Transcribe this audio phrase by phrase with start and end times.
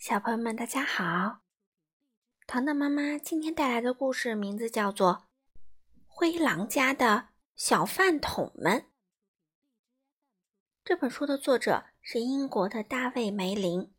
[0.00, 1.40] 小朋友们，大家好！
[2.46, 5.28] 糖糖妈妈今天带来的故事名字叫做
[6.06, 8.78] 《灰狼家的小饭桶们》。
[10.82, 13.92] 这本书的作者是英国的大卫·梅林，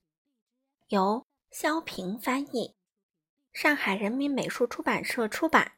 [0.88, 2.76] 由肖平翻译，
[3.54, 5.74] 上海人民美术出版社出版。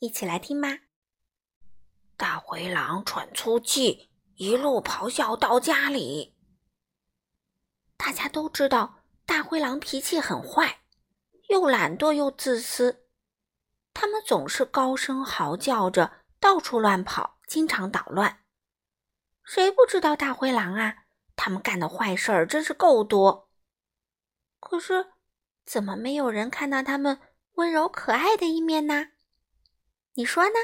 [0.00, 0.80] 一起来听吧。
[2.16, 6.35] 大灰狼喘粗气，一路咆哮到家里。
[7.96, 10.80] 大家都知道，大灰狼脾气很坏，
[11.48, 13.06] 又懒惰又自私。
[13.92, 18.44] 他们总是高声嚎叫着，到处乱跑，经常捣乱。
[19.42, 21.04] 谁不知道大灰狼啊？
[21.34, 23.50] 他们干的坏事儿真是够多。
[24.60, 25.12] 可是，
[25.64, 27.20] 怎么没有人看到他们
[27.54, 29.08] 温柔可爱的一面呢？
[30.14, 30.54] 你说呢？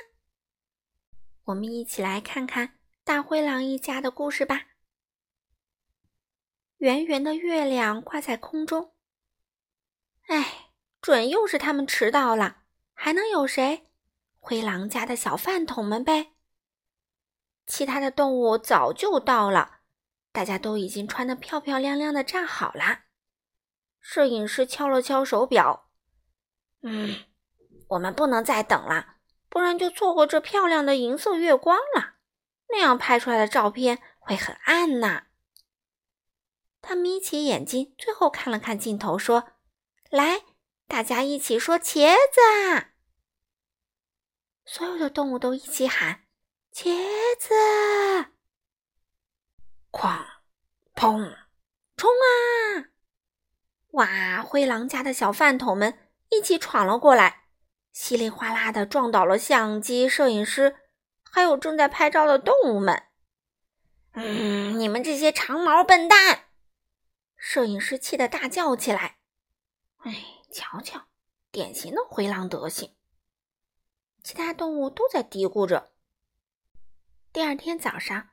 [1.44, 4.71] 我们一起来看看大灰狼一家的故事吧。
[6.82, 8.92] 圆圆的月亮挂在空中。
[10.26, 13.86] 哎，准又是他们迟到了，还能有谁？
[14.40, 16.32] 灰狼家的小饭桶们呗。
[17.68, 19.82] 其他的动物早就到了，
[20.32, 23.02] 大家都已经穿得漂漂亮亮的站好了。
[24.00, 25.88] 摄影师敲了敲手表，
[26.82, 27.14] 嗯，
[27.90, 32.14] 我们不能再等了，不然就错过这漂亮的银色月光了。
[32.70, 35.26] 那样拍出来的照片会很暗呐。
[36.82, 39.52] 他眯起眼睛，最后看了看镜头，说
[40.10, 40.42] ：“来，
[40.88, 42.88] 大家一起说茄子。”
[44.66, 46.24] 所有的动物都一起喊
[46.74, 46.92] ：“茄
[47.38, 47.54] 子！”
[49.92, 50.24] 哐，
[50.94, 51.36] 砰，
[51.96, 52.90] 冲啊！
[53.92, 54.42] 哇！
[54.42, 55.98] 灰狼家的小饭桶们
[56.30, 57.44] 一起闯了过来，
[57.92, 60.76] 稀里哗啦的撞倒了相机、摄影师，
[61.30, 63.04] 还有正在拍照的动物们。
[64.14, 66.46] 嗯，你们这些长毛笨蛋！
[67.44, 69.18] 摄影师气得大叫起来
[69.98, 70.14] ：“哎，
[70.52, 71.08] 瞧瞧，
[71.50, 72.94] 典型的灰狼德行！”
[74.22, 75.92] 其他动物都在嘀咕着。
[77.32, 78.30] 第二天早上，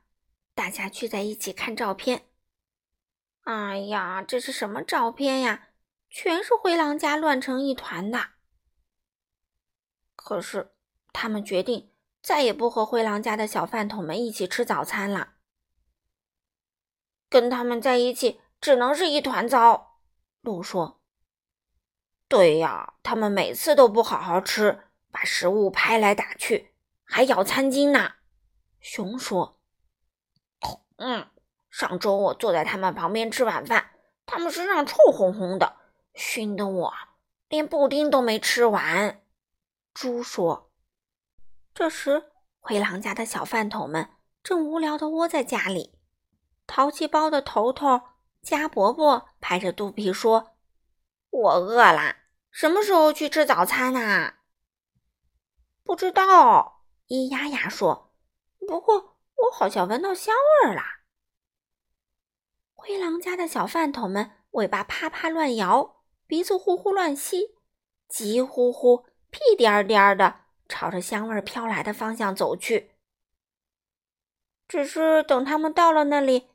[0.54, 2.30] 大家聚在一起看照片。
[3.42, 5.70] 哎呀，这是什么照片呀？
[6.08, 8.34] 全是灰狼家乱成一团的。
[10.14, 10.72] 可是，
[11.12, 11.92] 他们决定
[12.22, 15.34] 再也不和灰狼家的小饭桶们一起吃早餐了。
[17.28, 18.40] 跟他们在一起。
[18.60, 20.00] 只能是一团糟，
[20.42, 21.00] 鹿说
[22.28, 28.16] ：“对呀，他们每次都不好好吃，把食物拍来打去，还咬餐巾呢。”
[28.78, 29.58] 熊说
[30.96, 31.26] ：“嗯，
[31.70, 33.92] 上周我坐在他们旁边吃晚饭，
[34.26, 35.76] 他们身上臭烘烘的，
[36.12, 36.92] 熏得我
[37.48, 39.22] 连布丁都没吃完。”
[39.94, 40.70] 猪说
[41.72, 44.10] ：“这时，灰狼家的小饭桶们
[44.42, 45.98] 正无聊的窝在家里，
[46.66, 48.02] 淘气包的头头。”
[48.48, 50.56] 鸭伯伯拍着肚皮说
[51.30, 52.16] ：“我饿啦，
[52.50, 54.34] 什么时候去吃早餐呢？”
[55.84, 58.12] 不知道，咿呀呀说
[58.66, 60.82] ：“不过我好像闻到香味儿了。”
[62.74, 67.56] 灰狼家的小饭桶们尾巴啪啪乱摇，鼻子呼呼乱吸，
[68.08, 72.96] 急呼呼、屁颠颠的朝着香味飘来的方向走去。
[74.66, 76.49] 只是等他们到了那里。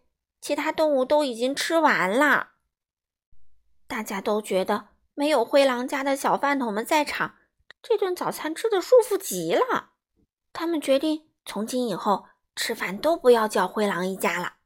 [0.46, 2.50] 其他动物都已经吃完了，
[3.88, 7.34] 大家都觉得没有灰狼家的小饭桶们在场，
[7.82, 9.94] 这顿早餐吃的舒服极了。
[10.54, 14.58] 他们决定从今以后吃饭都不要叫灰狼一家了，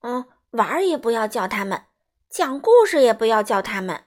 [0.00, 1.86] 嗯，玩儿也不要叫他们，
[2.28, 4.04] 讲故事也不要叫他们。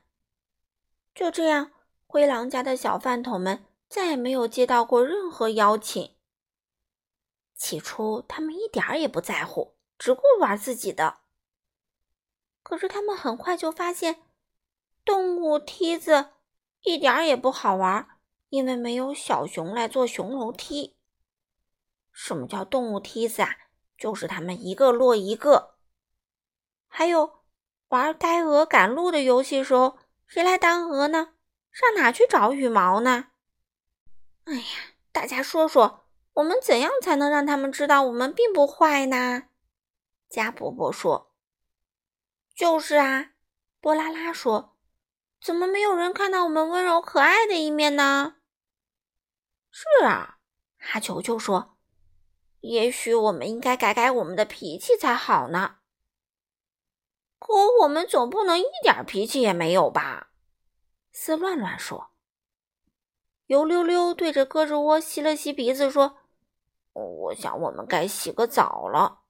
[1.16, 1.72] 就这样，
[2.06, 6.12] 灰狼家的小饭桶们再也没有接到过任何邀请。
[7.56, 9.75] 起初，他们一点儿也不在乎。
[9.98, 11.20] 只顾玩自己的，
[12.64, 14.24] 可是他们很快就发现，
[15.04, 16.32] 动物梯子
[16.82, 18.08] 一点也不好玩，
[18.50, 20.98] 因为没有小熊来做熊楼梯。
[22.12, 23.50] 什么叫动物梯子啊？
[23.98, 25.76] 就是他们一个落一个。
[26.88, 27.44] 还有
[27.90, 31.34] 玩呆鹅赶路的游戏时候，谁来当鹅呢？
[31.72, 33.28] 上哪去找羽毛呢？
[34.46, 34.66] 哎呀，
[35.12, 39.50] 大家说说，我们怎样才能让他们知道我们并不坏呢？
[40.30, 41.34] 加伯伯说
[42.56, 43.32] ：“就是啊。”
[43.80, 44.78] 波拉拉说
[45.40, 48.38] ：“怎么没有人看到我们温柔可爱的一面呢？”
[49.70, 50.40] 是啊，
[50.78, 51.78] 哈球球说
[52.62, 55.78] ：“也许我们应该改改我们的脾气才好呢。”
[57.38, 60.32] 可我们总不能一点脾气也没有吧？
[61.12, 62.12] 斯乱乱说。
[63.46, 66.18] 油溜溜对着胳肢窝吸了吸鼻子说
[66.94, 69.22] ：“我想我们该洗个澡了。”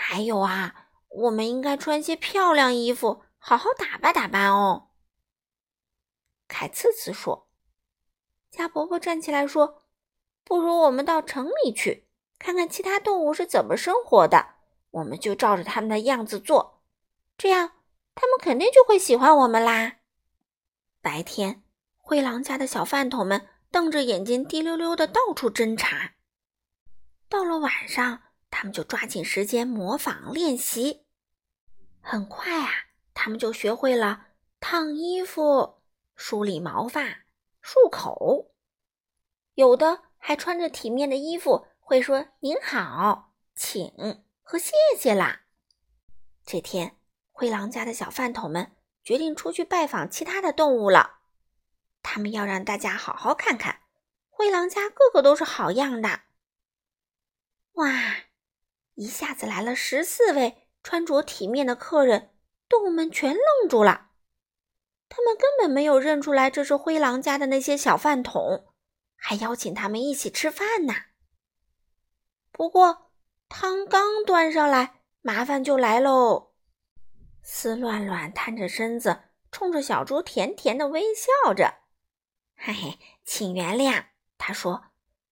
[0.00, 4.90] 还有啊，我们应该穿些漂亮衣服，好好打扮打扮哦。”
[6.46, 7.50] 凯次次说。
[8.48, 9.82] 加伯伯站起来说
[10.44, 12.08] ：“不如我们到城里去，
[12.38, 14.54] 看看其他动物是怎么生活的。
[14.90, 16.80] 我们就照着他们的样子做，
[17.36, 17.72] 这样
[18.14, 19.96] 他们肯定就会喜欢我们啦。”
[21.02, 21.64] 白天，
[21.96, 26.14] 灰狼家的小饭桶们瞪着眼睛，滴溜溜的到处侦查。
[27.28, 31.06] 到了晚上，他们就抓紧时间模仿练习。
[32.00, 32.70] 很快啊，
[33.14, 34.26] 他们就学会了
[34.60, 35.82] 烫衣服、
[36.14, 37.02] 梳理毛发、
[37.62, 38.52] 漱口，
[39.54, 43.92] 有的还穿着体面的衣服，会说“您好”“请”
[44.42, 45.42] 和“谢谢”啦。
[46.44, 46.96] 这天，
[47.32, 48.72] 灰狼家的小饭桶们。
[49.04, 51.20] 决定出去拜访其他的动物了。
[52.02, 53.80] 他们要让大家好好看看
[54.28, 56.20] 灰狼家，个个都是好样的。
[57.72, 57.88] 哇！
[58.98, 62.34] 一下子来了十四位穿着体面的客人，
[62.68, 64.08] 动物们全愣住了。
[65.08, 68.66] 他们根本没有认出来这是灰狼家的那些小饭桶，
[69.14, 70.94] 还邀请他们一起吃饭呢。
[72.50, 73.12] 不过
[73.48, 76.54] 汤刚端上来，麻烦就来喽。
[77.40, 79.20] 丝乱乱探着身子，
[79.52, 81.74] 冲着小猪甜甜的微笑着。
[82.56, 84.06] 嘿嘿，请原谅，
[84.36, 84.86] 他说：“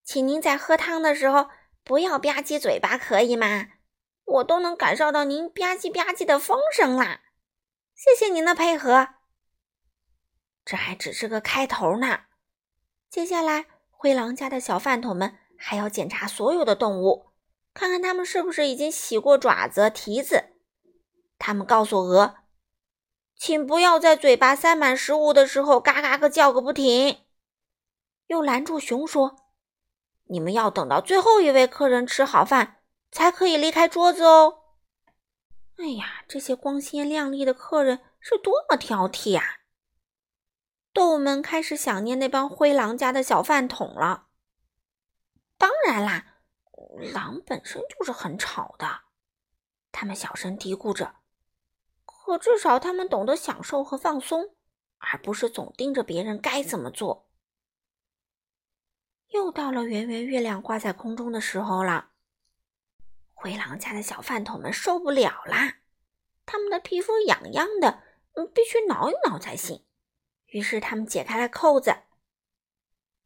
[0.05, 1.51] 请您在喝汤的时候
[1.87, 3.69] 不要吧唧嘴巴，可以吗？
[4.25, 7.21] 我都能感受到您吧唧吧唧的风声啦。
[7.95, 9.11] 谢谢您的配合。
[10.65, 12.23] 这还只是个开头呢。
[13.09, 17.29] 接下来，灰狼家的小饭桶们还要检查所有的动物，
[17.73, 20.47] 看看它们是不是已经洗过爪子、蹄子。”
[21.39, 22.35] 他们告诉鹅
[23.39, 27.21] ：“请不要在嘴巴塞满食物的时候嘎嘎个叫个不停。”
[28.27, 29.37] 又拦住熊说
[30.27, 34.63] ：“你们要等到最后一位客人吃好饭才可以离开桌子哦。”
[35.79, 39.45] 哎呀，这些光鲜亮丽的客人是多么挑剔啊！
[40.93, 44.29] 动物们开始想念那帮灰狼家的小饭桶了。
[45.59, 46.39] 当然啦，
[47.13, 49.03] 狼本身就是很吵的。
[49.93, 51.17] 他们小声嘀咕着。
[52.05, 54.57] 可至少他们懂得享受和放松，
[54.99, 57.26] 而不是总盯着别人该怎么做。
[59.37, 62.09] 又到了圆圆月亮挂在空中的时候了，
[63.35, 65.77] 灰狼家的小饭桶们受不了啦，
[66.47, 68.03] 他们的皮肤痒痒的，
[68.55, 69.85] 必须挠一挠才行。
[70.47, 71.95] 于是他们解开了扣子，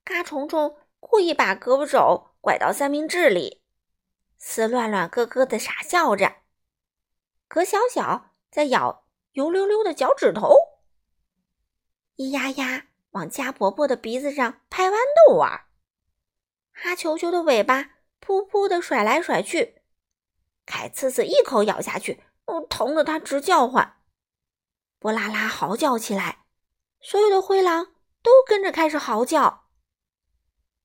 [0.02, 3.62] 嘎虫虫故意把胳膊肘拐到三明治里，
[4.36, 6.36] 丝乱乱咯咯的傻笑着，
[7.46, 8.26] 葛小小。
[8.50, 9.04] 在咬
[9.34, 10.56] 油溜溜的脚趾头，
[12.16, 14.96] 咿呀呀往家伯伯的鼻子上拍豌
[15.28, 15.66] 豆玩，
[16.72, 17.90] 哈球球的尾巴
[18.20, 19.82] 噗噗的甩来甩去，
[20.66, 23.98] 凯刺刺一口咬下去，哦，疼得他直叫唤，
[24.98, 26.44] 波拉拉嚎叫起来，
[27.00, 29.68] 所有的灰狼都跟着开始嚎叫。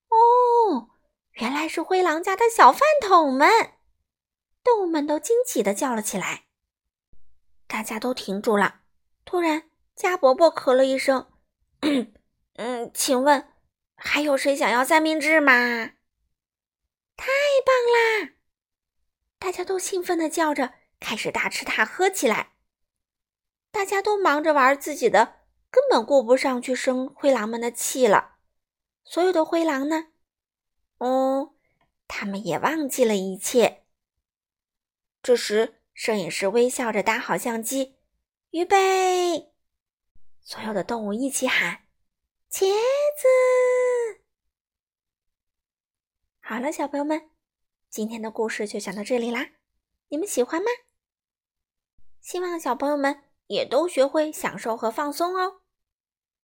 [0.10, 0.90] 哦，
[1.34, 3.50] 原来是灰狼家的小饭桶们，
[4.64, 6.46] 动物们都惊奇的叫了起来。
[7.68, 8.82] 大家都停住了。
[9.26, 11.30] 突然，加伯伯咳了一声
[12.56, 13.52] ：“嗯，请问
[13.96, 15.52] 还有谁想要三明治吗？”
[17.18, 17.28] 太
[17.66, 17.76] 棒
[18.28, 18.34] 啦！
[19.40, 22.54] 大家都兴奋的叫着，开始大吃大喝起来。
[23.72, 28.36] 大家都忙着玩自己的，根本顾不上去生灰狼们的气了。
[29.04, 30.08] 所有的灰狼呢？
[30.98, 31.54] 哦，
[32.08, 33.84] 他们也忘记了一切。
[35.22, 35.82] 这时。
[35.98, 37.96] 摄影师微笑着搭好相机，
[38.50, 39.54] 预备！
[40.42, 41.84] 所有的动物一起喊
[42.56, 42.64] ：“茄
[43.18, 43.28] 子！”
[46.40, 47.30] 好了，小朋友们，
[47.90, 49.50] 今天的故事就讲到这里啦。
[50.08, 50.68] 你们喜欢吗？
[52.22, 55.64] 希望小朋友们也都学会享受和放松哦。